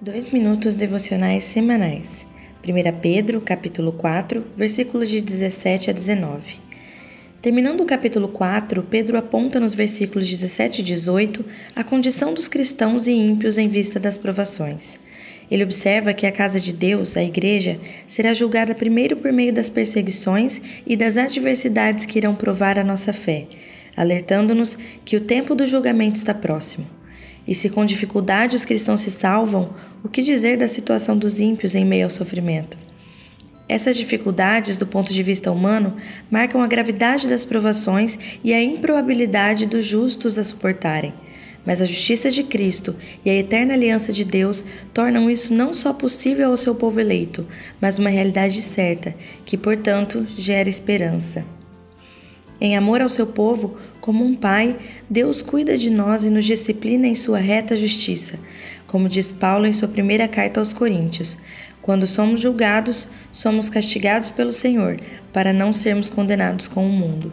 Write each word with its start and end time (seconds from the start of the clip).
Dois 0.00 0.30
minutos 0.30 0.76
devocionais 0.76 1.42
semanais. 1.42 2.24
1 2.62 3.00
Pedro, 3.00 3.40
capítulo 3.40 3.90
4, 3.90 4.44
versículos 4.56 5.08
de 5.08 5.20
17 5.20 5.90
a 5.90 5.92
19. 5.92 6.60
Terminando 7.42 7.80
o 7.80 7.84
capítulo 7.84 8.28
4, 8.28 8.84
Pedro 8.84 9.18
aponta 9.18 9.58
nos 9.58 9.74
versículos 9.74 10.30
17 10.30 10.82
e 10.82 10.84
18 10.84 11.44
a 11.74 11.82
condição 11.82 12.32
dos 12.32 12.46
cristãos 12.46 13.08
e 13.08 13.12
ímpios 13.12 13.58
em 13.58 13.66
vista 13.66 13.98
das 13.98 14.16
provações. 14.16 15.00
Ele 15.50 15.64
observa 15.64 16.14
que 16.14 16.28
a 16.28 16.32
casa 16.32 16.60
de 16.60 16.72
Deus, 16.72 17.16
a 17.16 17.24
igreja, 17.24 17.80
será 18.06 18.32
julgada 18.32 18.76
primeiro 18.76 19.16
por 19.16 19.32
meio 19.32 19.52
das 19.52 19.68
perseguições 19.68 20.62
e 20.86 20.96
das 20.96 21.18
adversidades 21.18 22.06
que 22.06 22.18
irão 22.18 22.36
provar 22.36 22.78
a 22.78 22.84
nossa 22.84 23.12
fé, 23.12 23.48
alertando-nos 23.96 24.78
que 25.04 25.16
o 25.16 25.20
tempo 25.20 25.56
do 25.56 25.66
julgamento 25.66 26.18
está 26.18 26.32
próximo. 26.32 26.97
E 27.48 27.54
se 27.54 27.70
com 27.70 27.82
dificuldade 27.86 28.54
os 28.54 28.66
cristãos 28.66 29.00
se 29.00 29.10
salvam, 29.10 29.70
o 30.04 30.08
que 30.08 30.20
dizer 30.20 30.58
da 30.58 30.68
situação 30.68 31.16
dos 31.16 31.40
ímpios 31.40 31.74
em 31.74 31.82
meio 31.82 32.04
ao 32.04 32.10
sofrimento? 32.10 32.76
Essas 33.66 33.96
dificuldades, 33.96 34.76
do 34.76 34.86
ponto 34.86 35.14
de 35.14 35.22
vista 35.22 35.50
humano, 35.50 35.96
marcam 36.30 36.62
a 36.62 36.66
gravidade 36.66 37.26
das 37.26 37.46
provações 37.46 38.18
e 38.44 38.52
a 38.52 38.62
improbabilidade 38.62 39.64
dos 39.64 39.86
justos 39.86 40.38
a 40.38 40.44
suportarem. 40.44 41.14
Mas 41.64 41.80
a 41.80 41.86
justiça 41.86 42.30
de 42.30 42.42
Cristo 42.42 42.94
e 43.24 43.30
a 43.30 43.34
eterna 43.34 43.72
aliança 43.72 44.12
de 44.12 44.26
Deus 44.26 44.62
tornam 44.92 45.30
isso 45.30 45.52
não 45.54 45.72
só 45.72 45.94
possível 45.94 46.50
ao 46.50 46.56
seu 46.56 46.74
povo 46.74 47.00
eleito, 47.00 47.46
mas 47.80 47.98
uma 47.98 48.10
realidade 48.10 48.60
certa, 48.60 49.14
que, 49.46 49.56
portanto, 49.56 50.26
gera 50.36 50.68
esperança. 50.68 51.44
Em 52.60 52.76
amor 52.76 53.00
ao 53.00 53.08
seu 53.08 53.26
povo, 53.26 53.76
como 54.00 54.24
um 54.24 54.34
pai, 54.34 54.76
Deus 55.08 55.40
cuida 55.40 55.76
de 55.76 55.90
nós 55.90 56.24
e 56.24 56.30
nos 56.30 56.44
disciplina 56.44 57.06
em 57.06 57.14
sua 57.14 57.38
reta 57.38 57.76
justiça, 57.76 58.38
como 58.86 59.08
diz 59.08 59.30
Paulo 59.30 59.66
em 59.66 59.72
sua 59.72 59.86
primeira 59.86 60.26
carta 60.26 60.60
aos 60.60 60.72
Coríntios. 60.72 61.36
Quando 61.80 62.06
somos 62.06 62.40
julgados, 62.40 63.06
somos 63.30 63.70
castigados 63.70 64.28
pelo 64.28 64.52
Senhor, 64.52 64.98
para 65.32 65.52
não 65.52 65.72
sermos 65.72 66.10
condenados 66.10 66.66
com 66.66 66.84
o 66.84 66.92
mundo. 66.92 67.32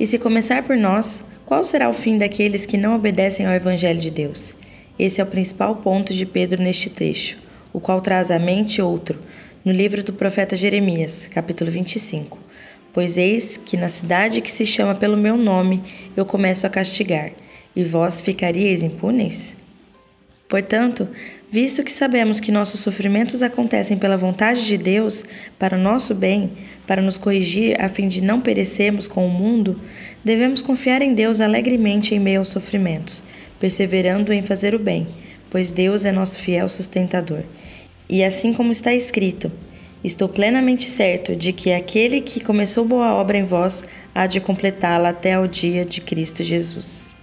E 0.00 0.06
se 0.06 0.18
começar 0.18 0.62
por 0.62 0.76
nós, 0.76 1.22
qual 1.44 1.62
será 1.62 1.88
o 1.88 1.92
fim 1.92 2.16
daqueles 2.16 2.64
que 2.64 2.78
não 2.78 2.96
obedecem 2.96 3.46
ao 3.46 3.52
Evangelho 3.52 4.00
de 4.00 4.10
Deus? 4.10 4.56
Esse 4.98 5.20
é 5.20 5.24
o 5.24 5.26
principal 5.26 5.76
ponto 5.76 6.14
de 6.14 6.24
Pedro 6.24 6.62
neste 6.62 6.88
trecho, 6.88 7.36
o 7.72 7.80
qual 7.80 8.00
traz 8.00 8.30
à 8.30 8.38
mente 8.38 8.80
outro, 8.80 9.18
no 9.62 9.72
livro 9.72 10.02
do 10.02 10.12
profeta 10.12 10.56
Jeremias, 10.56 11.26
capítulo 11.26 11.70
25. 11.70 12.43
Pois 12.94 13.18
eis 13.18 13.56
que 13.56 13.76
na 13.76 13.88
cidade 13.88 14.40
que 14.40 14.50
se 14.50 14.64
chama 14.64 14.94
pelo 14.94 15.16
meu 15.16 15.36
nome 15.36 15.82
eu 16.16 16.24
começo 16.24 16.64
a 16.64 16.70
castigar, 16.70 17.32
e 17.74 17.82
vós 17.82 18.20
ficaríeis 18.20 18.84
impunes? 18.84 19.52
Portanto, 20.48 21.08
visto 21.50 21.82
que 21.82 21.90
sabemos 21.90 22.38
que 22.38 22.52
nossos 22.52 22.78
sofrimentos 22.78 23.42
acontecem 23.42 23.98
pela 23.98 24.16
vontade 24.16 24.64
de 24.64 24.78
Deus, 24.78 25.24
para 25.58 25.76
o 25.76 25.80
nosso 25.80 26.14
bem, 26.14 26.52
para 26.86 27.02
nos 27.02 27.18
corrigir 27.18 27.76
a 27.82 27.88
fim 27.88 28.06
de 28.06 28.22
não 28.22 28.40
perecermos 28.40 29.08
com 29.08 29.26
o 29.26 29.30
mundo, 29.30 29.74
devemos 30.22 30.62
confiar 30.62 31.02
em 31.02 31.14
Deus 31.14 31.40
alegremente 31.40 32.14
em 32.14 32.20
meio 32.20 32.38
aos 32.38 32.48
sofrimentos, 32.50 33.24
perseverando 33.58 34.32
em 34.32 34.44
fazer 34.44 34.72
o 34.72 34.78
bem, 34.78 35.08
pois 35.50 35.72
Deus 35.72 36.04
é 36.04 36.12
nosso 36.12 36.38
fiel 36.38 36.68
sustentador. 36.68 37.42
E 38.08 38.22
assim 38.22 38.52
como 38.52 38.70
está 38.70 38.94
escrito, 38.94 39.50
Estou 40.04 40.28
plenamente 40.28 40.90
certo 40.90 41.34
de 41.34 41.50
que 41.50 41.72
aquele 41.72 42.20
que 42.20 42.38
começou 42.38 42.84
boa 42.84 43.14
obra 43.14 43.38
em 43.38 43.44
vós 43.44 43.82
há 44.14 44.26
de 44.26 44.38
completá-la 44.38 45.08
até 45.08 45.32
ao 45.32 45.46
dia 45.46 45.82
de 45.82 46.02
Cristo 46.02 46.44
Jesus. 46.44 47.13